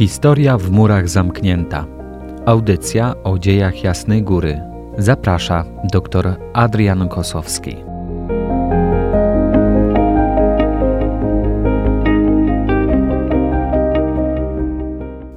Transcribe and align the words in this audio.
Historia 0.00 0.58
w 0.58 0.70
murach 0.70 1.08
zamknięta. 1.08 1.86
Audycja 2.46 3.14
o 3.24 3.38
dziejach 3.38 3.84
Jasnej 3.84 4.22
Góry. 4.22 4.60
Zaprasza 4.98 5.64
dr 5.92 6.36
Adrian 6.52 7.08
Kosowski. 7.08 7.89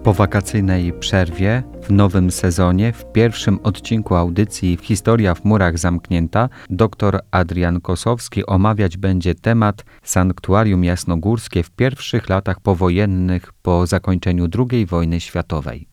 Po 0.04 0.14
wakacyjnej 0.14 0.94
przerwie, 0.94 1.64
w 1.82 1.92
nowym 1.92 2.32
sezonie, 2.32 2.94
w 2.94 3.12
pierwszym 3.12 3.60
odcinku 3.64 4.16
audycji 4.16 4.78
Historia 4.82 5.36
w 5.36 5.46
murach 5.46 5.80
zamknięta, 5.80 6.50
dr 6.70 7.20
Adrian 7.32 7.82
Kosowski 7.82 8.46
omawiać 8.46 8.98
będzie 8.98 9.36
temat 9.36 9.86
Sanktuarium 10.04 10.84
Jasnogórskie 10.84 11.64
w 11.64 11.72
pierwszych 11.72 12.30
latach 12.30 12.60
powojennych 12.60 13.54
po 13.62 13.88
zakończeniu 13.88 14.48
II 14.72 14.86
wojny 14.86 15.20
światowej. 15.20 15.93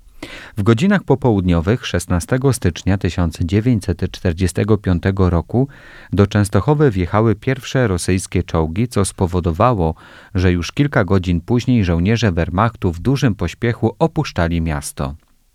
W 0.57 0.63
godzinach 0.63 1.05
popołudniowych 1.05 1.87
16 1.87 2.39
stycznia 2.53 2.99
1945 2.99 5.03
roku 5.17 5.69
do 6.13 6.27
Częstochowy 6.27 6.91
wjechały 6.91 7.35
pierwsze 7.35 7.89
rosyjskie 7.89 8.43
czołgi, 8.43 8.89
co 8.89 9.05
spowodowało, 9.05 9.95
że 10.35 10.53
już 10.53 10.73
kilka 10.73 11.05
godzin 11.05 11.41
później 11.41 11.85
żołnierze 11.85 12.33
Wehrmachtu 12.33 12.93
w 12.93 13.01
dużym 13.01 13.35
pośpiechu 13.35 13.97
opuszczali 13.99 14.61
miasto. 14.61 15.15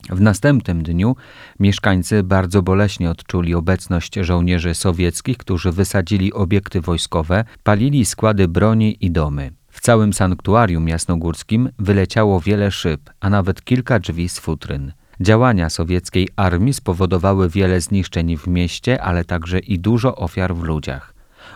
W 0.10 0.22
następnym 0.22 0.84
dniu 0.84 1.16
mieszkańcy 1.60 2.24
bardzo 2.24 2.62
boleśnie 2.62 3.10
odczuli 3.10 3.56
obecność 3.56 4.16
żołnierzy 4.16 4.74
sowieckich, 4.74 5.38
którzy 5.38 5.72
wysadzili 5.72 6.34
obiekty 6.34 6.82
wojskowe, 6.82 7.46
palili 7.64 8.06
składy 8.06 8.48
broni 8.48 9.06
i 9.06 9.12
domy. 9.12 9.52
W 9.76 9.82
całym 9.82 10.14
sanktuarium 10.14 10.88
jasnogórskim 10.88 11.70
wyleciało 11.80 12.42
wiele 12.42 12.72
szyb, 12.72 13.10
a 13.20 13.30
nawet 13.30 13.64
kilka 13.64 14.00
drzwi 14.00 14.30
z 14.30 14.40
futryn. 14.40 14.94
Działania 15.22 15.70
sowieckiej 15.70 16.30
armii 16.36 16.74
spowodowały 16.74 17.50
wiele 17.50 17.82
zniszczeń 17.82 18.38
w 18.38 18.48
mieście, 18.48 19.02
ale 19.02 19.26
także 19.26 19.60
i 19.60 19.80
dużo 19.80 20.16
ofiar 20.16 20.56
w 20.56 20.64
ludziach. 20.64 21.14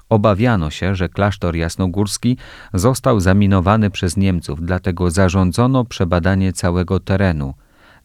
Obawiano 0.10 0.70
się, 0.70 0.96
że 0.96 1.10
klasztor 1.10 1.56
jasnogórski 1.56 2.38
został 2.74 3.20
zaminowany 3.20 3.90
przez 3.90 4.18
Niemców, 4.18 4.62
dlatego 4.62 5.12
zarządzono 5.12 5.86
przebadanie 5.86 6.54
całego 6.54 7.00
terenu. 7.00 7.54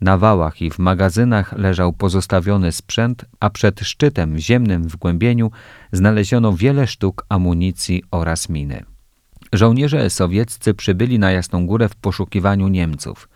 Na 0.00 0.19
wałach 0.19 0.62
i 0.62 0.70
w 0.70 0.78
magazynach 0.78 1.52
leżał 1.52 1.92
pozostawiony 1.92 2.72
sprzęt, 2.72 3.24
a 3.41 3.50
przed 3.50 3.80
szczytem 3.80 4.34
w 4.34 4.39
ziemnym 4.39 4.89
wgłębieniu 4.89 5.50
znaleziono 5.92 6.52
wiele 6.52 6.86
sztuk 6.86 7.27
amunicji 7.28 8.02
oraz 8.11 8.48
miny. 8.48 8.94
Żołnierze 9.55 10.10
sowieccy 10.10 10.74
przybyli 10.74 11.19
na 11.19 11.30
Jasną 11.30 11.66
Górę 11.66 11.88
w 11.88 11.94
poszukiwaniu 11.94 12.69
Niemców. 12.69 13.28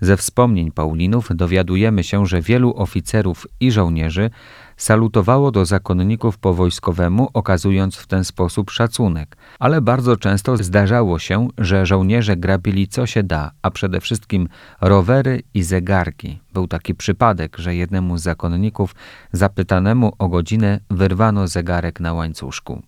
Ze 0.00 0.16
wspomnień 0.16 0.72
Paulinów 0.72 1.28
dowiadujemy 1.34 2.04
się, 2.04 2.26
że 2.26 2.42
wielu 2.42 2.74
oficerów 2.76 3.46
i 3.60 3.72
żołnierzy 3.72 4.30
salutowało 4.76 5.50
do 5.50 5.64
zakonników 5.64 6.38
po 6.38 6.54
wojskowemu, 6.54 7.28
okazując 7.34 7.96
w 7.96 8.06
ten 8.06 8.24
sposób 8.24 8.70
szacunek, 8.70 9.36
ale 9.58 9.80
bardzo 9.80 10.16
często 10.16 10.56
zdarzało 10.56 11.18
się, 11.18 11.48
że 11.58 11.86
żołnierze 11.86 12.36
grabili 12.36 12.88
co 12.88 13.06
się 13.06 13.22
da, 13.22 13.50
a 13.62 13.70
przede 13.70 14.00
wszystkim 14.00 14.48
rowery 14.80 15.42
i 15.54 15.62
zegarki. 15.62 16.38
Był 16.54 16.66
taki 16.66 16.94
przypadek, 16.94 17.56
że 17.58 17.74
jednemu 17.74 18.18
z 18.18 18.22
zakonników 18.22 18.94
zapytanemu 19.32 20.12
o 20.18 20.28
godzinę 20.28 20.80
wyrwano 20.90 21.48
zegarek 21.48 22.00
na 22.00 22.12
łańcuszku. 22.12 22.82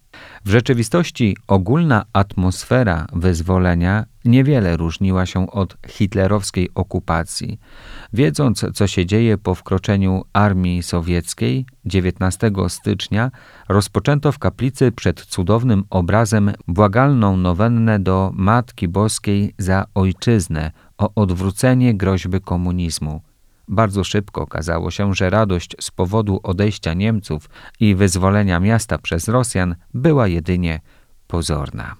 W 0.44 0.50
rzeczywistości 0.50 1.36
ogólna 1.48 2.04
atmosfera 2.12 3.06
wyzwolenia 3.12 4.04
niewiele 4.24 4.76
różniła 4.76 5.26
się 5.26 5.50
od 5.50 5.76
hitlerowskiej 5.88 6.70
okupacji. 6.74 7.60
Wiedząc, 8.12 8.64
co 8.74 8.86
się 8.86 9.06
dzieje 9.06 9.38
po 9.38 9.54
wkroczeniu 9.54 10.22
armii 10.32 10.82
sowieckiej, 10.82 11.66
19 11.84 12.50
stycznia 12.68 13.30
rozpoczęto 13.68 14.32
w 14.32 14.38
kaplicy 14.38 14.92
przed 14.92 15.20
cudownym 15.20 15.84
obrazem 15.90 16.52
błagalną 16.68 17.36
nowennę 17.36 17.98
do 17.98 18.30
Matki 18.34 18.88
Boskiej 18.88 19.54
za 19.58 19.84
ojczyznę 19.94 20.70
o 20.98 21.10
odwrócenie 21.14 21.94
groźby 21.94 22.40
komunizmu. 22.40 23.22
Bardzo 23.72 24.04
szybko 24.04 24.42
okazało 24.42 24.90
się, 24.90 25.14
że 25.14 25.30
radość 25.30 25.76
z 25.80 25.90
powodu 25.90 26.40
odejścia 26.42 26.94
Niemców 26.94 27.50
i 27.80 27.94
wyzwolenia 27.94 28.60
miasta 28.60 28.98
przez 28.98 29.28
Rosjan 29.28 29.76
była 29.94 30.28
jedynie 30.28 30.80
pozorna. 31.26 31.96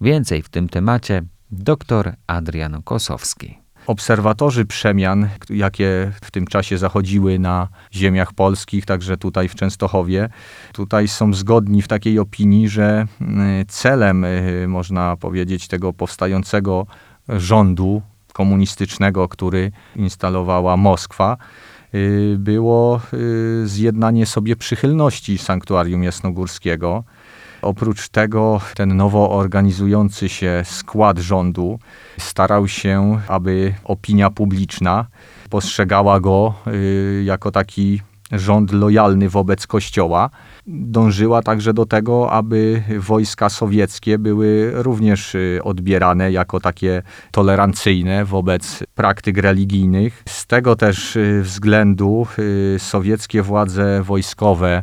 Więcej 0.00 0.42
w 0.42 0.48
tym 0.48 0.68
temacie 0.68 1.22
dr 1.50 2.14
Adrian 2.26 2.82
Kosowski. 2.82 3.58
Obserwatorzy 3.86 4.64
przemian, 4.64 5.28
jakie 5.50 6.12
w 6.22 6.30
tym 6.30 6.46
czasie 6.46 6.78
zachodziły 6.78 7.38
na 7.38 7.68
ziemiach 7.92 8.32
polskich, 8.32 8.86
także 8.86 9.16
tutaj 9.16 9.48
w 9.48 9.54
Częstochowie, 9.54 10.28
tutaj 10.72 11.08
są 11.08 11.34
zgodni 11.34 11.82
w 11.82 11.88
takiej 11.88 12.18
opinii, 12.18 12.68
że 12.68 13.06
mm, 13.20 13.66
celem, 13.68 14.24
y, 14.24 14.66
można 14.68 15.16
powiedzieć, 15.16 15.68
tego 15.68 15.92
powstającego 15.92 16.86
rządu 17.28 18.02
komunistycznego, 18.38 19.28
który 19.28 19.72
instalowała 19.96 20.76
Moskwa, 20.76 21.36
y, 21.94 22.36
było 22.38 23.00
y, 23.14 23.68
zjednanie 23.68 24.26
sobie 24.26 24.56
przychylności 24.56 25.38
sanktuarium 25.38 26.02
jasnogórskiego. 26.02 27.04
Oprócz 27.62 28.08
tego 28.08 28.60
ten 28.74 28.96
nowo 28.96 29.30
organizujący 29.30 30.28
się 30.28 30.62
skład 30.64 31.18
rządu 31.18 31.78
starał 32.18 32.68
się, 32.68 33.20
aby 33.28 33.74
opinia 33.84 34.30
publiczna 34.30 35.06
postrzegała 35.50 36.20
go 36.20 36.54
y, 36.66 37.22
jako 37.24 37.50
taki 37.50 38.00
rząd 38.32 38.72
lojalny 38.72 39.28
wobec 39.28 39.66
Kościoła. 39.66 40.30
Dążyła 40.66 41.42
także 41.42 41.74
do 41.74 41.86
tego, 41.86 42.30
aby 42.30 42.82
wojska 42.98 43.48
sowieckie 43.48 44.18
były 44.18 44.72
również 44.74 45.34
y, 45.34 45.60
odbierane 45.64 46.32
jako 46.32 46.60
takie 46.60 47.02
tolerancyjne 47.30 48.24
wobec 48.24 48.84
praktyk 48.94 49.38
religijnych. 49.38 50.22
Z 50.28 50.46
tego 50.46 50.76
też 50.76 51.16
y, 51.16 51.42
względu 51.42 52.26
sowieckie 52.78 53.42
władze 53.42 54.02
wojskowe 54.02 54.82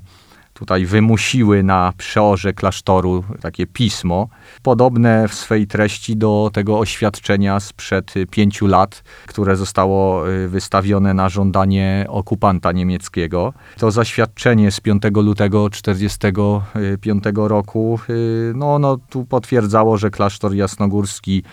tutaj 0.56 0.86
wymusiły 0.86 1.64
na 1.64 1.94
przeorze 1.98 2.54
klasztoru 2.54 3.24
takie 3.42 3.68
pismo, 3.68 4.28
podobne 4.64 5.28
w 5.28 5.34
swej 5.34 5.68
treści 5.68 6.18
do 6.18 6.50
tego 6.54 6.80
oświadczenia 6.80 7.60
sprzed 7.60 8.14
pięciu 8.32 8.68
lat, 8.68 9.04
które 9.28 9.56
zostało 9.56 10.30
y, 10.30 10.48
wystawione 10.48 11.14
na 11.14 11.30
żądanie 11.30 12.06
okupanta 12.10 12.72
niemieckiego. 12.72 13.54
To 13.78 13.92
zaświadczenie 13.92 14.72
z 14.72 14.80
5 14.80 15.04
lutego 15.16 15.70
1945 15.70 17.24
roku, 17.36 18.00
y, 18.10 18.54
no, 18.56 18.80
no 18.80 18.98
tu 19.10 19.26
potwierdzało, 19.26 19.98
że 19.98 20.10
klasztor 20.10 20.54
jasnogórski 20.54 21.44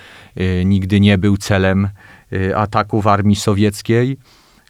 y, 0.40 0.62
nigdy 0.64 1.00
nie 1.00 1.18
był 1.18 1.36
celem 1.36 1.88
ataków 2.54 3.06
armii 3.06 3.36
sowieckiej 3.36 4.18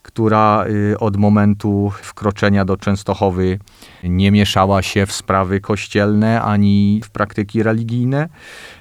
która 0.03 0.65
od 0.99 1.17
momentu 1.17 1.93
wkroczenia 2.03 2.65
do 2.65 2.77
Częstochowy 2.77 3.59
nie 4.03 4.31
mieszała 4.31 4.83
się 4.83 5.07
w 5.07 5.13
sprawy 5.13 5.61
kościelne 5.61 6.43
ani 6.43 7.01
w 7.05 7.11
praktyki 7.11 7.63
religijne. 7.63 8.29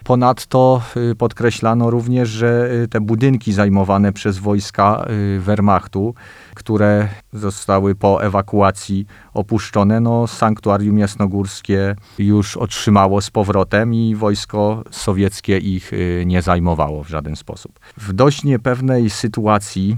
Ponadto 0.04 0.82
y, 1.12 1.16
podkreślano 1.16 1.90
również, 1.90 2.30
że 2.30 2.70
y, 2.84 2.88
te 2.88 3.02
budynki 3.02 3.54
zajmowane 3.54 4.14
przez 4.14 4.38
wojska 4.38 5.06
Wehrmachtu, 5.40 6.16
które 6.56 7.08
zostały 7.34 7.96
po 7.96 8.24
ewakuacji 8.24 9.06
opuszczone, 9.34 10.00
no 10.00 10.28
sanktuarium 10.28 10.98
jasnogórskie 10.98 11.96
już 12.20 12.58
otrzymało 12.58 13.22
z 13.22 13.30
powrotem 13.30 13.94
i 13.94 14.16
wojsko 14.16 14.84
sowieckie 14.92 15.58
ich 15.58 15.92
nie 16.26 16.42
zajmowało 16.42 17.04
w 17.04 17.10
żaden 17.10 17.36
sposób. 17.36 17.80
W 17.98 18.14
dość 18.14 18.44
niepewnej 18.44 19.10
sytuacji 19.10 19.98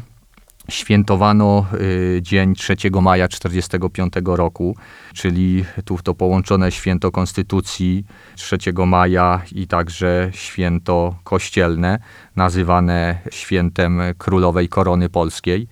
świętowano 0.69 1.65
y, 1.73 2.19
dzień 2.21 2.55
3 2.55 2.75
maja 3.01 3.27
1945 3.27 4.13
roku, 4.25 4.75
czyli 5.13 5.65
tu 5.85 5.97
to 6.03 6.13
połączone 6.13 6.71
święto 6.71 7.11
Konstytucji 7.11 8.05
3 8.35 8.57
maja 8.85 9.41
i 9.51 9.67
także 9.67 10.29
święto 10.33 11.15
kościelne, 11.23 11.99
nazywane 12.35 13.17
świętem 13.31 14.01
Królowej 14.17 14.69
Korony 14.69 15.09
Polskiej. 15.09 15.67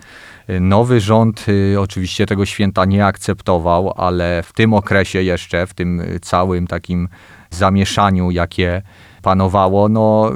Nowy 0.62 1.02
rząd 1.02 1.46
y, 1.50 1.80
oczywiście 1.80 2.26
tego 2.26 2.46
święta 2.46 2.86
nie 2.86 3.06
akceptował, 3.06 3.94
ale 3.98 4.44
w 4.44 4.54
tym 4.54 4.74
okresie 4.74 5.24
jeszcze, 5.24 5.68
w 5.68 5.74
tym 5.74 6.02
całym 6.22 6.68
takim 6.68 7.10
zamieszaniu, 7.50 8.32
jakie 8.32 8.82
panowało, 9.22 9.90
no, 9.90 10.32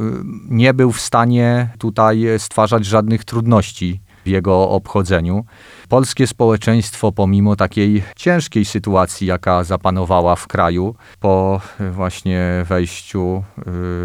nie 0.50 0.74
był 0.74 0.92
w 0.92 1.02
stanie 1.02 1.70
tutaj 1.78 2.26
stwarzać 2.38 2.86
żadnych 2.86 3.26
trudności 3.26 4.05
w 4.26 4.28
jego 4.28 4.70
obchodzeniu. 4.70 5.46
Polskie 5.90 6.28
społeczeństwo, 6.28 7.12
pomimo 7.12 7.56
takiej 7.56 8.04
ciężkiej 8.16 8.66
sytuacji, 8.66 9.28
jaka 9.28 9.64
zapanowała 9.64 10.36
w 10.36 10.48
kraju 10.48 10.96
po 11.20 11.62
właśnie 11.92 12.66
wejściu 12.70 13.44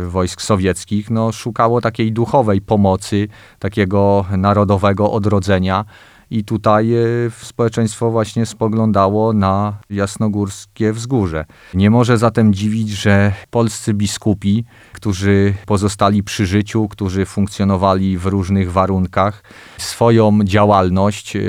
y, 0.05 0.08
wojsk 0.08 0.43
sowieckich, 0.43 1.11
no, 1.11 1.32
szukało 1.32 1.81
takiej 1.81 2.12
duchowej 2.12 2.61
pomocy, 2.61 3.28
takiego 3.58 4.25
narodowego 4.37 5.12
odrodzenia. 5.12 5.84
I 6.31 6.44
tutaj 6.44 6.94
e, 6.94 7.00
społeczeństwo 7.43 8.11
właśnie 8.11 8.47
spoglądało 8.47 9.32
na 9.32 9.79
jasnogórskie 9.91 10.93
wzgórze. 10.93 11.44
Nie 11.75 11.91
może 11.91 12.19
zatem 12.19 12.55
dziwić, 12.55 12.88
że 12.88 13.32
polscy 13.50 13.94
biskupi, 13.94 14.65
którzy 14.93 15.55
pozostali 15.67 16.23
przy 16.23 16.47
życiu, 16.47 16.88
którzy 16.88 17.27
funkcjonowali 17.27 18.19
w 18.19 18.27
różnych 18.27 18.73
warunkach, 18.73 19.43
swoją 19.79 20.38
działalność 20.44 21.37
e, 21.37 21.41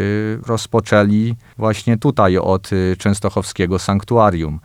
rozpoczęli 0.48 1.36
właśnie 1.58 1.98
tutaj 1.98 2.38
od 2.38 2.70
e, 2.74 2.96
częstochowskiego 2.96 3.80
sanktuarium. 3.80 4.60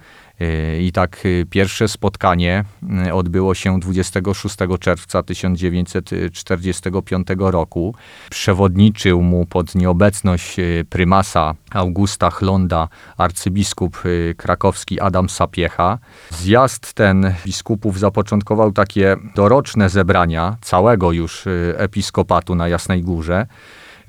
I 0.81 0.93
tak 0.93 1.25
pierwsze 1.51 1.89
spotkanie 1.89 2.65
odbyło 3.13 3.55
się 3.55 3.81
26 3.81 4.57
czerwca 4.81 5.23
1945 5.23 7.27
roku. 7.39 7.95
Przewodniczył 8.31 9.23
mu 9.23 9.47
pod 9.47 9.75
nieobecność 9.75 10.57
prymasa 10.91 11.55
Augusta 11.71 12.31
Chlonda 12.31 12.89
arcybiskup 13.17 14.03
krakowski 14.37 15.01
Adam 15.01 15.29
Sapiecha. 15.29 15.99
Zjazd 16.31 16.95
ten 16.95 17.35
biskupów 17.47 17.99
zapoczątkował 17.99 18.73
takie 18.73 19.17
doroczne 19.35 19.89
zebrania 19.89 20.57
całego 20.61 21.13
już 21.13 21.45
episkopatu 21.77 22.55
na 22.55 22.69
Jasnej 22.69 23.03
Górze. 23.03 23.47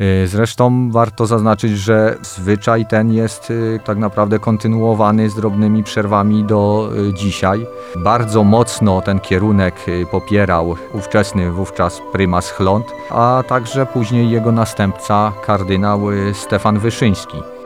Y, 0.01 0.27
zresztą 0.27 0.91
warto 0.91 1.25
zaznaczyć, 1.25 1.71
że 1.71 2.17
zwyczaj 2.21 2.85
ten 2.85 3.13
jest 3.13 3.51
y, 3.51 3.79
tak 3.85 3.97
naprawdę 3.97 4.39
kontynuowany 4.39 5.29
z 5.29 5.35
drobnymi 5.35 5.83
przerwami 5.83 6.43
do 6.43 6.89
y, 7.09 7.13
dzisiaj. 7.13 7.67
Bardzo 7.95 8.43
mocno 8.43 9.01
ten 9.01 9.19
kierunek 9.19 9.75
popierał 10.11 10.75
ówczesny 10.93 11.51
wówczas 11.51 12.01
prymas 12.11 12.51
Chląd, 12.51 12.85
a 13.09 13.43
także 13.47 13.85
później 13.85 14.29
jego 14.29 14.51
następca 14.51 15.33
kardynał 15.45 16.01
Stefan 16.33 16.79
Wyszyński. 16.79 17.56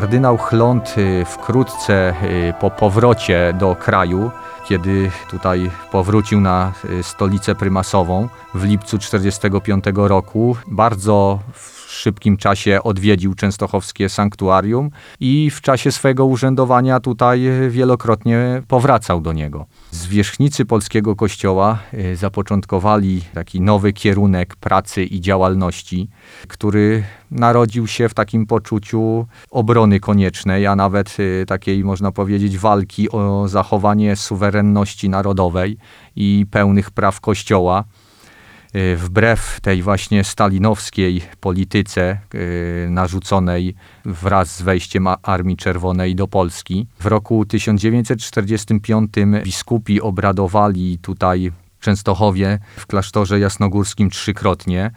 Kardynał 0.00 0.38
Chląd 0.38 0.94
y, 0.98 1.24
wkrótce 1.24 2.14
y, 2.22 2.54
po 2.60 2.70
powrocie 2.70 3.54
do 3.58 3.76
kraju, 3.76 4.30
kiedy 4.68 5.10
tutaj 5.30 5.70
powrócił 5.92 6.40
na 6.40 6.72
y, 6.84 7.02
stolicę 7.02 7.54
prymasową 7.54 8.28
w 8.54 8.64
lipcu 8.64 8.98
1945 8.98 9.84
roku, 9.94 10.56
bardzo 10.66 11.38
szybkim 11.90 12.36
czasie 12.36 12.82
odwiedził 12.82 13.34
częstochowskie 13.34 14.08
sanktuarium 14.08 14.90
i 15.20 15.50
w 15.50 15.60
czasie 15.60 15.92
swojego 15.92 16.26
urzędowania 16.26 17.00
tutaj 17.00 17.42
wielokrotnie 17.70 18.62
powracał 18.68 19.20
do 19.20 19.32
niego. 19.32 19.66
Zwierzchnicy 19.90 20.64
polskiego 20.64 21.16
kościoła 21.16 21.78
e, 21.92 22.16
zapoczątkowali 22.16 23.22
taki 23.34 23.60
nowy 23.60 23.92
kierunek 23.92 24.56
pracy 24.56 25.04
i 25.04 25.20
działalności, 25.20 26.08
który 26.48 27.04
narodził 27.30 27.86
się 27.86 28.08
w 28.08 28.14
takim 28.14 28.46
poczuciu 28.46 29.26
obrony 29.50 30.00
koniecznej, 30.00 30.66
a 30.66 30.76
nawet 30.76 31.16
e, 31.42 31.46
takiej, 31.46 31.84
można 31.84 32.12
powiedzieć, 32.12 32.58
walki 32.58 33.10
o 33.10 33.48
zachowanie 33.48 34.16
suwerenności 34.16 35.08
narodowej 35.08 35.76
i 36.16 36.46
pełnych 36.50 36.90
praw 36.90 37.20
Kościoła. 37.20 37.84
Y, 38.74 38.96
wbrew 38.96 39.60
tej 39.62 39.82
właśnie 39.82 40.24
stalinowskiej 40.24 41.22
polityce 41.40 42.18
y, 42.34 42.86
narzuconej 42.90 43.74
wraz 44.04 44.56
z 44.56 44.62
wejściem 44.62 45.06
Armii 45.22 45.56
Czerwonej 45.56 46.14
do 46.14 46.28
Polski. 46.28 46.86
W 47.00 47.06
roku 47.06 47.44
1945 47.44 49.12
biskupi 49.44 50.00
obradowali 50.00 50.98
tutaj 50.98 51.52
w 51.78 51.84
Częstochowie 51.84 52.58
w 52.76 52.86
klasztorze 52.86 53.40
jasnogórskim 53.40 54.10
trzykrotnie 54.10 54.90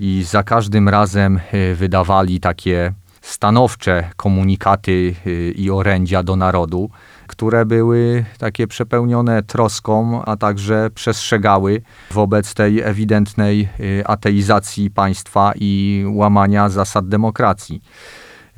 i 0.00 0.22
za 0.22 0.42
każdym 0.42 0.88
razem 0.88 1.40
y, 1.54 1.74
wydawali 1.74 2.40
takie 2.40 2.92
stanowcze 3.20 4.10
komunikaty 4.16 5.14
i 5.54 5.70
orędzia 5.70 6.22
do 6.22 6.36
narodu 6.36 6.90
które 7.30 7.66
były 7.66 8.24
takie 8.38 8.66
przepełnione 8.66 9.42
troską, 9.42 10.24
a 10.24 10.36
także 10.36 10.90
przestrzegały 10.94 11.82
wobec 12.10 12.54
tej 12.54 12.80
ewidentnej 12.80 13.68
y, 13.80 14.06
ateizacji 14.06 14.90
państwa 14.90 15.52
i 15.56 16.04
łamania 16.08 16.68
zasad 16.68 17.08
demokracji. 17.08 17.82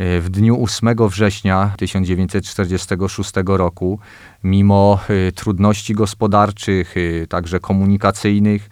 Y, 0.02 0.20
w 0.20 0.30
dniu 0.30 0.64
8 0.64 1.08
września 1.08 1.74
1946 1.76 3.32
roku, 3.46 3.98
mimo 4.44 5.00
y, 5.28 5.32
trudności 5.32 5.94
gospodarczych, 5.94 6.94
także 7.28 7.60
komunikacyjnych, 7.60 8.68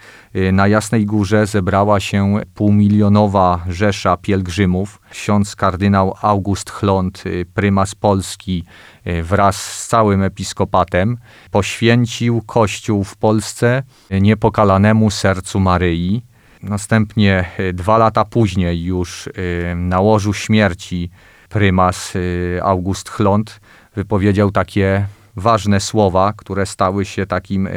na 0.52 0.68
Jasnej 0.68 1.06
Górze 1.06 1.46
zebrała 1.46 2.00
się 2.00 2.36
półmilionowa 2.54 3.64
rzesza 3.68 4.16
pielgrzymów. 4.16 5.00
Ksiądz 5.10 5.56
kardynał 5.56 6.14
August 6.22 6.70
Chląd, 6.70 7.24
prymas 7.54 7.94
Polski, 7.94 8.64
E, 9.04 9.22
wraz 9.22 9.56
z 9.56 9.88
całym 9.88 10.22
episkopatem 10.22 11.18
poświęcił 11.50 12.42
Kościół 12.46 13.04
w 13.04 13.16
Polsce 13.16 13.82
niepokalanemu 14.10 15.10
sercu 15.10 15.60
Maryi. 15.60 16.22
Następnie 16.62 17.44
e, 17.58 17.72
dwa 17.72 17.98
lata 17.98 18.24
później 18.24 18.84
już 18.84 19.28
e, 19.28 19.74
na 19.74 20.00
łożu 20.00 20.32
śmierci 20.32 21.10
prymas 21.48 22.14
August 22.62 23.08
Chląd 23.08 23.60
wypowiedział 23.96 24.50
takie 24.50 25.06
ważne 25.36 25.80
słowa, 25.80 26.32
które 26.36 26.66
stały 26.66 27.04
się 27.04 27.26
takim 27.26 27.68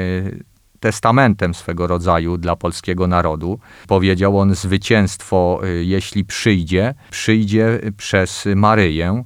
testamentem 0.80 1.54
swego 1.54 1.88
rodzaju 1.88 2.38
dla 2.38 2.56
polskiego 2.56 3.08
narodu. 3.08 3.60
Powiedział 3.88 4.40
on: 4.40 4.56
Zwycięstwo, 4.56 5.62
jeśli 5.82 6.26
przyjdzie, 6.26 6.94
przyjdzie 7.12 7.80
przez 7.98 8.48
Maryję. 8.56 9.24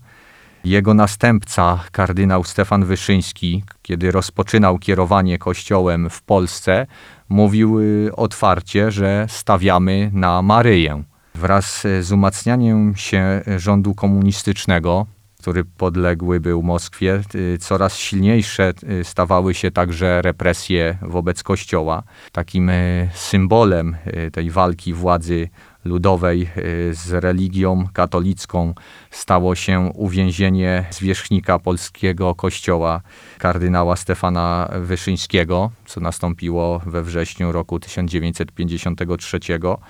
Jego 0.67 0.93
następca, 0.93 1.79
kardynał 1.91 2.43
Stefan 2.43 2.85
Wyszyński, 2.85 3.63
kiedy 3.81 4.11
rozpoczynał 4.11 4.79
kierowanie 4.79 5.37
kościołem 5.37 6.09
w 6.09 6.21
Polsce, 6.21 6.87
mówił 7.29 7.79
y, 7.79 8.09
otwarcie, 8.15 8.91
że 8.91 9.25
stawiamy 9.29 10.09
na 10.13 10.41
Maryję. 10.41 11.03
Wraz 11.35 11.87
z 12.01 12.11
umacnianiem 12.11 12.95
się 12.95 13.41
rządu 13.57 13.95
komunistycznego, 13.95 15.05
który 15.39 15.65
podległy 15.65 16.39
był 16.39 16.63
Moskwie, 16.63 17.21
y, 17.35 17.57
coraz 17.57 17.97
silniejsze 17.97 18.73
y, 18.99 19.03
stawały 19.03 19.53
się 19.53 19.71
także 19.71 20.21
represje 20.21 20.97
wobec 21.01 21.43
Kościoła. 21.43 22.03
Takim 22.31 22.71
symbolem 23.13 23.97
tej 24.31 24.51
walki 24.51 24.93
władzy 24.93 25.49
ludowej 25.87 26.49
y, 26.57 26.93
z 26.93 27.11
religią 27.11 27.87
katolicką 27.93 28.73
stało 29.11 29.55
się 29.55 29.91
uwięzienie 29.95 30.85
zwierzchnika 30.91 31.59
polskiego 31.59 32.35
kościoła, 32.35 33.01
kardynała 33.37 33.95
Stefana 33.95 34.69
Wyszyńskiego, 34.81 35.71
co 35.85 36.01
nastąpiło 36.01 36.79
we 36.85 37.03
wrześniu 37.03 37.51
roku 37.51 37.79
1953. 37.79 39.39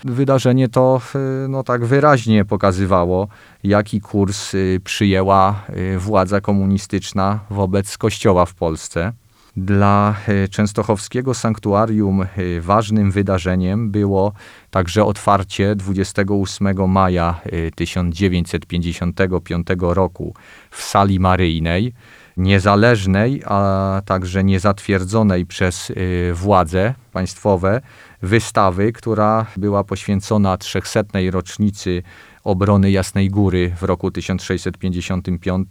Wydarzenie 0.04 0.70
to 0.70 1.02
y, 1.46 1.48
no, 1.48 1.64
tak 1.64 1.86
wyraźnie 1.86 2.46
pokazywało, 2.46 3.28
jaki 3.64 4.02
kurs 4.02 4.54
y, 4.54 4.82
przyjęła 4.84 5.64
władza 5.98 6.42
komunistyczna 6.42 7.40
wobec 7.50 7.98
kościoła 7.98 8.46
w 8.46 8.54
Polsce. 8.54 9.14
Dla 9.58 10.16
e, 10.28 10.48
częstochowskiego 10.48 11.34
sanktuarium 11.34 12.22
e, 12.22 12.28
ważnym 12.62 13.12
wydarzeniem 13.12 13.92
było 13.92 14.34
także 14.70 15.06
otwarcie 15.06 15.76
28 15.76 16.92
maja 16.92 17.42
1955 17.76 19.68
e, 19.72 19.76
roku 19.80 20.34
w 20.72 20.84
sali 20.84 21.20
maryjnej. 21.20 21.94
Niezależnej, 22.38 23.42
a 23.46 24.02
także 24.06 24.44
niezatwierdzonej 24.44 25.46
przez 25.46 25.92
władze 26.34 26.94
państwowe 27.12 27.82
wystawy, 28.22 28.92
która 28.94 29.46
była 29.58 29.84
poświęcona 29.84 30.58
300. 30.58 31.04
rocznicy 31.32 32.04
obrony 32.44 32.92
Jasnej 32.92 33.30
Góry 33.30 33.76
w 33.78 33.84
roku 33.84 34.12
1655. 34.12 35.70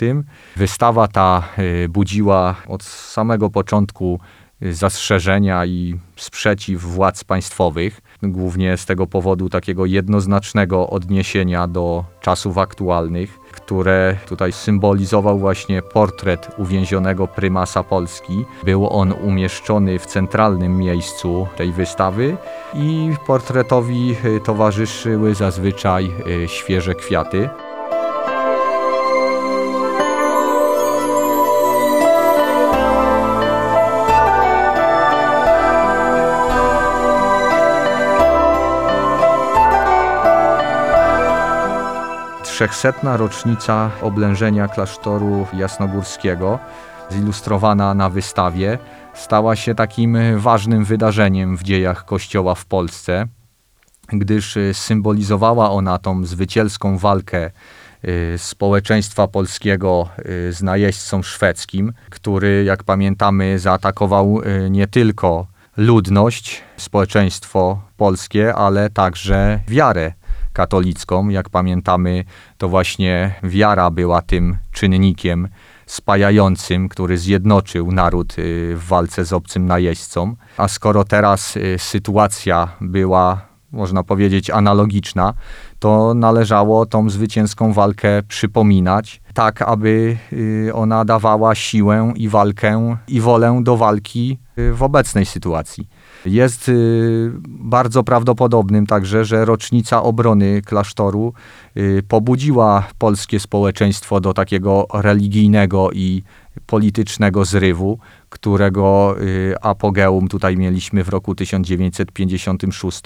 Wystawa 0.57 1.09
ta 1.09 1.43
budziła 1.89 2.55
od 2.69 2.83
samego 2.85 3.51
początku 3.51 4.21
zastrzeżenia 4.61 5.67
i 5.67 5.99
sprzeciw 6.17 6.83
władz 6.83 7.25
państwowych, 7.25 8.01
głównie 8.23 8.77
z 8.77 8.87
tego 8.87 9.07
powodu 9.07 9.49
takiego 9.49 9.87
jednoznacznego 9.87 10.91
odniesienia 10.91 11.69
do 11.69 12.05
czasów 12.21 12.59
aktualnych, 12.59 13.39
które 13.57 14.17
tutaj 14.29 14.53
symbolizował 14.53 15.39
właśnie 15.39 15.83
portret 15.83 16.49
uwięzionego 16.59 17.29
prymasa 17.29 17.83
Polski. 17.83 18.45
Był 18.65 18.89
on 18.91 19.13
umieszczony 19.13 19.99
w 19.99 20.07
centralnym 20.07 20.79
miejscu 20.79 21.47
tej 21.57 21.73
wystawy 21.73 22.37
i 22.75 23.11
portretowi 23.27 24.17
towarzyszyły 24.45 25.35
zazwyczaj 25.35 26.11
e, 26.45 26.49
świeże 26.49 26.95
kwiaty. 26.95 27.49
Trzechsetna 42.57 43.17
rocznica 43.17 43.91
oblężenia 44.03 44.69
klasztoru 44.69 45.47
jasnogórskiego, 45.53 46.59
zilustrowana 47.11 47.95
na 47.95 48.11
wystawie, 48.11 48.79
stała 49.15 49.57
się 49.57 49.75
takim 49.75 50.19
ważnym 50.37 50.85
wydarzeniem 50.85 51.57
w 51.57 51.63
dziejach 51.63 52.05
Kościoła 52.05 52.55
w 52.55 52.65
Polsce, 52.65 53.27
gdyż 54.09 54.59
symbolizowała 54.73 55.71
ona 55.71 55.99
tą 55.99 56.25
zwycięską 56.25 56.99
walkę 56.99 57.51
y, 58.05 58.39
społeczeństwa 58.39 59.29
polskiego 59.29 60.09
y, 60.19 60.53
z 60.53 60.63
najeźdźcą 60.63 61.23
szwedzkim, 61.23 61.93
który, 62.11 62.65
jak 62.65 62.85
pamiętamy, 62.85 63.59
zaatakował 63.59 64.41
y, 64.41 64.71
nie 64.71 64.87
tylko 64.87 65.47
ludność, 65.77 66.63
społeczeństwo 66.77 67.81
polskie, 67.97 68.55
ale 68.55 68.91
także 68.91 69.61
wiarę 69.69 70.13
katolicką. 70.57 71.29
Jak 71.29 71.51
pamiętamy, 71.51 72.25
to 72.59 72.69
właśnie 72.69 73.35
wiara 73.43 73.91
była 73.91 74.23
tym 74.23 74.57
czynnikiem 74.73 75.49
spajającym, 75.87 76.89
który 76.89 77.19
zjednoczył 77.19 77.93
naród 77.93 78.39
y, 78.39 78.77
w 78.77 78.85
walce 78.89 79.25
z 79.25 79.33
obcym 79.33 79.67
najeźdźcą. 79.67 80.37
A 80.57 80.69
skoro 80.69 81.05
teraz 81.05 81.57
y, 81.57 81.77
sytuacja 81.79 82.69
była, 82.81 83.41
można 83.73 84.03
powiedzieć, 84.03 84.51
analogiczna, 84.51 85.35
to 85.79 86.15
należało 86.15 86.87
tą 86.87 87.11
zwycięską 87.11 87.73
walkę 87.73 88.23
przypominać, 88.29 89.21
tak 89.35 89.63
aby 89.63 90.17
y, 90.33 90.71
ona 90.75 91.05
dawała 91.05 91.55
siłę 91.55 92.13
i 92.17 92.29
walkę 92.29 92.97
i 93.09 93.21
wolę 93.21 93.61
do 93.63 93.77
walki 93.77 94.39
w 94.73 94.83
obecnej 94.83 95.27
sytuacji. 95.27 95.89
Jest 96.27 96.69
y, 96.69 97.33
bardzo 97.47 98.05
prawdopodobnym 98.05 98.87
także, 98.87 99.25
że 99.25 99.45
rocznica 99.45 100.03
obrony 100.03 100.63
klasztoru 100.63 101.33
y, 101.77 102.03
pobudziła 102.09 102.89
polskie 102.99 103.41
społeczeństwo 103.41 104.21
do 104.21 104.35
takiego 104.35 104.87
religijnego 104.95 105.91
i 105.93 106.23
politycznego 106.67 107.45
zrywu, 107.45 107.99
którego 108.29 109.17
y, 109.21 109.55
apogeum 109.61 110.29
tutaj 110.29 110.57
mieliśmy 110.57 111.05
w 111.05 111.09
roku 111.09 111.35
1956 111.35 113.03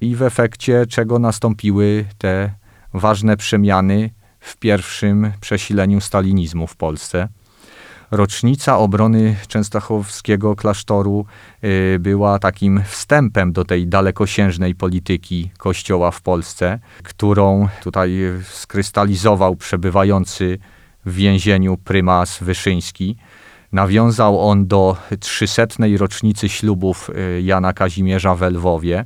i 0.00 0.16
w 0.16 0.22
efekcie 0.22 0.86
czego 0.86 1.18
nastąpiły 1.18 2.04
te 2.18 2.54
ważne 2.94 3.36
przemiany 3.36 4.10
w 4.40 4.56
pierwszym 4.56 5.32
przesileniu 5.40 6.00
stalinizmu 6.00 6.66
w 6.66 6.76
Polsce. 6.76 7.28
Rocznica 8.10 8.78
obrony 8.78 9.36
częstochowskiego 9.48 10.56
klasztoru 10.56 11.26
y, 11.64 11.98
była 12.00 12.38
takim 12.38 12.82
wstępem 12.86 13.52
do 13.52 13.64
tej 13.64 13.86
dalekosiężnej 13.86 14.74
polityki 14.74 15.50
Kościoła 15.58 16.10
w 16.10 16.22
Polsce, 16.22 16.78
którą 17.02 17.68
tutaj 17.82 18.18
skrystalizował 18.42 19.56
przebywający 19.56 20.58
w 21.06 21.14
więzieniu 21.14 21.76
prymas 21.76 22.38
Wyszyński. 22.42 23.16
Nawiązał 23.72 24.48
on 24.48 24.66
do 24.66 24.96
300. 25.20 25.66
rocznicy 25.98 26.48
ślubów 26.48 27.10
y, 27.10 27.42
Jana 27.42 27.72
Kazimierza 27.72 28.34
w 28.34 28.42
Lwowie, 28.42 29.04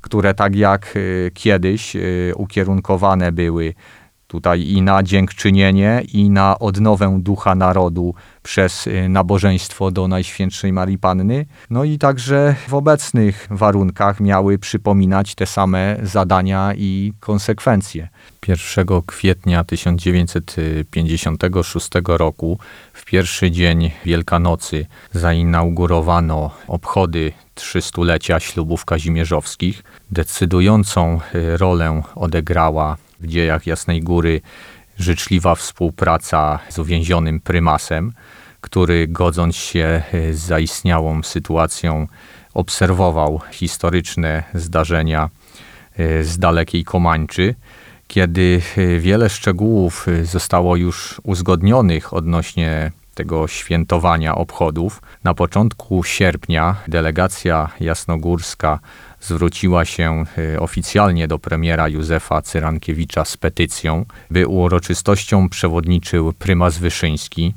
które 0.00 0.34
tak 0.34 0.56
jak 0.56 0.96
y, 0.96 1.30
kiedyś 1.34 1.96
ukierunkowane 2.34 3.32
były 3.32 3.74
tutaj 4.28 4.62
i 4.62 4.82
na 4.82 5.02
dziękczynienie, 5.02 6.02
i 6.12 6.30
na 6.30 6.58
odnowę 6.58 7.18
ducha 7.20 7.54
narodu 7.54 8.14
przez 8.42 8.86
y, 8.86 9.08
nabożeństwo 9.08 9.90
do 9.90 10.08
Najświętszej 10.08 10.72
Marii 10.72 10.98
Panny. 10.98 11.46
No 11.70 11.84
i 11.84 11.98
także 11.98 12.54
w 12.68 12.74
obecnych 12.74 13.48
warunkach 13.50 14.20
miały 14.20 14.58
przypominać 14.58 15.34
te 15.34 15.46
same 15.46 15.96
zadania 16.02 16.72
i 16.76 17.12
konsekwencje. 17.20 18.08
1 18.48 18.86
kwietnia 19.06 19.64
1956 19.64 21.88
roku, 22.04 22.58
w 22.92 23.04
pierwszy 23.04 23.50
dzień 23.50 23.90
Wielkanocy, 24.04 24.86
zainaugurowano 25.12 26.50
obchody 26.68 27.32
trzystulecia 27.54 28.40
ślubów 28.40 28.84
kazimierzowskich. 28.84 29.82
Decydującą 30.10 31.20
y, 31.34 31.56
rolę 31.56 32.02
odegrała 32.14 32.96
w 33.20 33.26
dziejach 33.26 33.66
Jasnej 33.66 34.00
Góry 34.00 34.40
życzliwa 34.98 35.54
współpraca 35.54 36.58
z 36.68 36.78
uwięzionym 36.78 37.40
prymasem, 37.40 38.12
który 38.60 39.08
godząc 39.08 39.56
się 39.56 40.02
e, 40.12 40.34
z 40.34 40.38
zaistniałą 40.38 41.22
sytuacją 41.22 42.06
obserwował 42.54 43.40
historyczne 43.52 44.42
zdarzenia 44.54 45.30
e, 45.96 46.24
z 46.24 46.38
dalekiej 46.38 46.84
Komańczy, 46.84 47.54
kiedy 48.06 48.60
e, 48.76 48.98
wiele 48.98 49.28
szczegółów 49.30 50.06
zostało 50.22 50.76
już 50.76 51.20
uzgodnionych 51.24 52.14
odnośnie 52.14 52.92
tego 53.18 53.48
świętowania 53.48 54.34
obchodów. 54.34 55.02
Na 55.24 55.34
początku 55.34 56.04
sierpnia 56.04 56.76
delegacja 56.88 57.68
jasnogórska 57.80 58.78
zwróciła 59.20 59.84
się 59.84 60.24
y, 60.38 60.60
oficjalnie 60.60 61.28
do 61.28 61.38
premiera 61.38 61.88
Józefa 61.88 62.42
Cyrankiewicza 62.42 63.24
z 63.24 63.36
petycją, 63.36 64.04
by 64.30 64.46
uroczystością 64.46 65.48
przewodniczył 65.48 66.32
prymas 66.32 66.78
Wyszyński. 66.78 67.54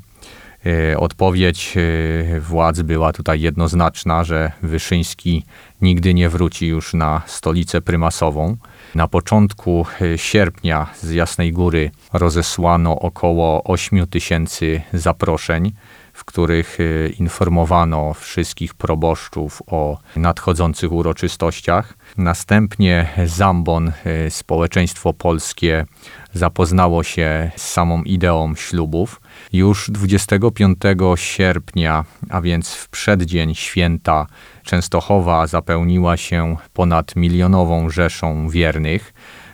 Y, 0.65 0.97
odpowiedź 0.97 1.73
y, 1.77 2.41
władz 2.41 2.81
była 2.81 3.13
tutaj 3.13 3.41
jednoznaczna, 3.41 4.23
że 4.23 4.51
Wyszyński 4.61 5.43
nigdy 5.81 6.13
nie 6.13 6.29
wróci 6.29 6.67
już 6.67 6.93
na 6.93 7.21
stolicę 7.25 7.81
prymasową. 7.81 8.57
Na 8.95 9.07
początku 9.07 9.85
sierpnia 10.15 10.87
z 11.01 11.11
Jasnej 11.11 11.51
Góry 11.51 11.91
rozesłano 12.13 12.99
około 12.99 13.63
8 13.63 14.07
tysięcy 14.07 14.81
zaproszeń 14.93 15.71
w 16.13 16.25
których 16.25 16.79
y, 16.79 17.13
informowano 17.19 18.13
wszystkich 18.13 18.73
proboszczów 18.73 19.61
o 19.67 19.97
nadchodzących 20.15 20.91
uroczystościach. 20.91 21.93
Następnie 22.17 23.07
Zambon, 23.25 23.91
y, 24.27 24.31
społeczeństwo 24.31 25.13
polskie, 25.13 25.85
zapoznało 26.33 27.03
się 27.03 27.51
z 27.55 27.61
samą 27.61 28.03
ideą 28.03 28.55
ślubów. 28.55 29.21
Już 29.53 29.91
25 29.91 30.77
sierpnia, 31.15 32.05
a 32.29 32.41
więc 32.41 32.73
w 32.73 32.89
przeddzień 32.89 33.55
święta, 33.55 34.27
Częstochowa 34.63 35.47
zapełniła 35.47 36.17
się 36.17 36.55
ponad 36.73 37.15
milionową 37.15 37.89
rzeszą 37.89 38.49
wiernych 38.49 39.13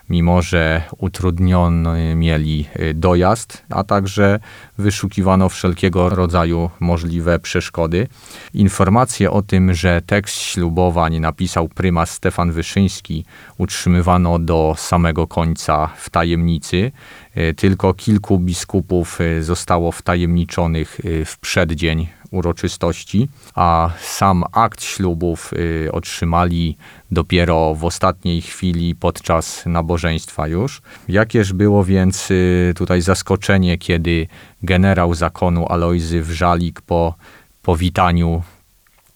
mimo 0.10 0.42
że 0.42 0.82
utrudniony 0.98 2.16
mieli 2.16 2.66
y, 2.80 2.94
dojazd, 2.94 3.64
a 3.70 3.84
także 3.84 4.40
wyszukiwano 4.78 5.50
wszelkiego 5.50 6.10
rodzaju 6.10 6.70
możliwe 6.80 7.40
przeszkody. 7.40 8.08
Informacje 8.54 9.32
o 9.32 9.42
tym, 9.42 9.74
że 9.74 10.02
tekst 10.02 10.36
ślubowań 10.36 11.20
napisał 11.20 11.70
prymas 11.70 12.12
Stefan 12.12 12.52
Wyszyński, 12.52 13.26
utrzymywano 13.58 14.40
do 14.40 14.76
samego 14.78 15.28
końca 15.28 15.90
w 15.98 16.10
tajemnicy. 16.10 16.92
Y, 17.38 17.54
tylko 17.54 17.94
kilku 17.94 18.40
biskupów 18.40 19.22
y, 19.22 19.44
zostało 19.44 19.92
wtajemniczonych 19.92 21.02
w 21.26 21.38
przeddzień 21.42 22.08
uroczystości, 22.32 23.30
a 23.56 23.90
sam 24.02 24.44
akt 24.52 24.84
ślubów 24.84 25.54
y, 25.54 25.92
otrzymali 25.92 26.78
dopiero 27.12 27.76
w 27.76 27.86
ostatniej 27.86 28.42
chwili 28.42 28.96
podczas 28.96 29.66
nabożeństwa 29.66 30.48
już. 30.48 30.82
Jakież 31.08 31.54
było 31.54 31.84
więc 31.84 32.32
y, 32.32 32.74
tutaj 32.76 33.02
zaskoczenie, 33.02 33.78
kiedy 33.78 34.28
generał 34.64 35.14
zakonu 35.14 35.68
Alojzy 35.68 36.22
Wrzalik 36.22 36.82
po 36.82 37.14
powitaniu 37.62 38.42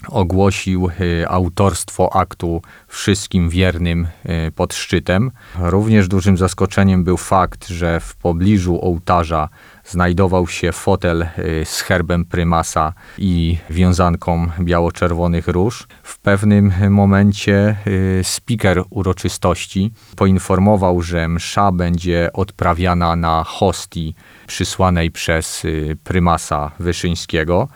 ogłosił 0.07 0.89
y, 1.01 1.25
autorstwo 1.27 2.15
aktu 2.15 2.61
wszystkim 2.91 3.49
wiernym 3.49 4.07
y, 4.47 4.51
pod 4.51 4.73
szczytem. 4.73 5.31
Również 5.59 6.07
dużym 6.07 6.37
zaskoczeniem 6.37 7.03
był 7.03 7.17
fakt, 7.17 7.67
że 7.67 7.99
w 7.99 8.15
pobliżu 8.15 8.85
ołtarza 8.85 9.49
znajdował 9.85 10.47
się 10.47 10.71
fotel 10.71 11.21
y, 11.21 11.65
z 11.65 11.81
herbem 11.81 12.25
prymasa 12.25 12.93
i 13.17 13.57
wiązanką 13.69 14.47
biało-czerwonych 14.59 15.47
róż. 15.47 15.87
W 16.03 16.19
pewnym 16.19 16.73
momencie 16.89 17.75
speaker 18.23 18.83
uroczystości 18.89 19.91
poinformował, 20.15 21.01
że 21.01 21.27
msza 21.27 21.71
będzie 21.71 22.29
odprawiana 22.33 23.15
na 23.15 23.43
hostii 23.43 24.15
przysłanej 24.47 25.11
przez 25.11 25.63
prymasa 26.03 26.71
Wyszyńskiego. 26.79 27.67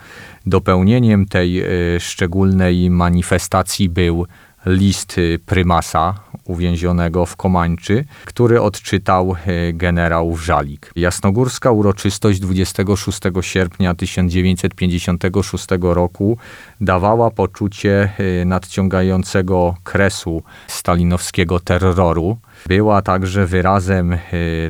Dopełnieniem 0.45 1.25
tej 1.25 1.61
e, 1.61 1.65
szczególnej 1.99 2.89
manifestacji 2.89 3.89
był 3.89 4.27
list 4.65 5.15
prymasa 5.45 6.15
uwięzionego 6.45 7.25
w 7.25 7.35
Komańczy, 7.35 8.05
który 8.25 8.61
odczytał 8.61 9.35
e, 9.45 9.73
generał 9.73 10.33
Wrzalik. 10.33 10.91
Jasnogórska 10.95 11.71
uroczystość 11.71 12.39
26 12.39 13.19
sierpnia 13.41 13.93
1956 13.93 15.67
roku 15.81 16.37
dawała 16.81 17.31
poczucie 17.31 18.09
e, 18.41 18.45
nadciągającego 18.45 19.75
kresu 19.83 20.43
stalinowskiego 20.67 21.59
terroru. 21.59 22.37
Była 22.67 23.01
także 23.01 23.45
wyrazem 23.45 24.17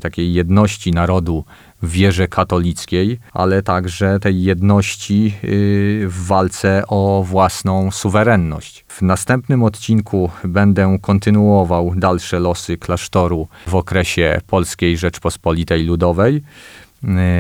takiej 0.02 0.34
jedności 0.34 0.92
narodu 0.92 1.46
wierze 1.84 2.28
katolickiej, 2.28 3.20
ale 3.34 3.64
także 3.64 4.20
tej 4.20 4.44
jedności 4.44 5.34
y, 5.44 6.06
w 6.08 6.28
walce 6.28 6.84
o 6.88 7.24
własną 7.28 7.92
suwerenność. 7.92 8.86
W 8.88 9.02
następnym 9.02 9.64
odcinku 9.64 10.30
będę 10.44 10.98
kontynuował 11.02 11.94
dalsze 11.96 12.40
losy 12.40 12.78
klasztoru 12.78 13.48
w 13.68 13.76
okresie 13.76 14.42
Polskiej 14.48 14.98
Rzeczpospolitej 14.98 15.84
Ludowej. 15.84 16.42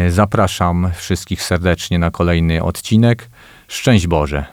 Y, 0.07 0.11
zapraszam 0.11 0.91
wszystkich 0.95 1.43
serdecznie 1.43 1.99
na 1.99 2.11
kolejny 2.11 2.63
odcinek. 2.63 3.29
Szczęść 3.67 4.07
Boże! 4.07 4.45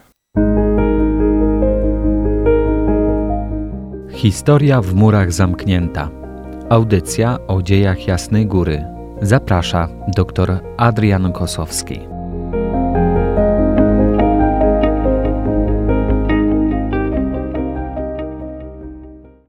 Historia 4.13 4.81
w 4.81 4.95
murach 4.95 5.33
zamknięta. 5.33 6.11
Audycja 6.71 7.39
o 7.47 7.63
dziejach 7.63 8.07
Jasnej 8.07 8.47
Góry 8.47 8.92
Zaprasza 9.23 9.89
dr 10.17 10.61
Adrian 10.79 11.33
Kosowski. 11.33 12.12